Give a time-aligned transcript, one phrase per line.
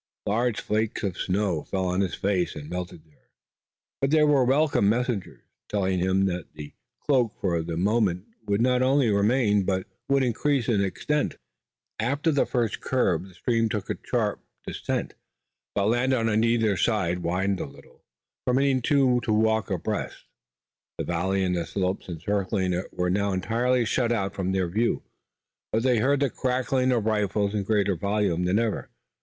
[0.25, 3.29] Large flakes of snow fell on his face and melted there,
[4.01, 6.73] but they were welcome messengers, telling him that the
[7.05, 11.37] cloak for the movement would not only remain, but would increase in extent.
[11.99, 15.13] After the first curve the stream took a sharp descent,
[15.75, 18.03] but the land on either side widened a little,
[18.47, 20.25] permitting two to walk abreast.
[20.97, 25.03] The valley and the slopes encircling it were now entirely shut out from their view,
[25.71, 28.89] but they heard the crackling of the rifles in greater volume than ever.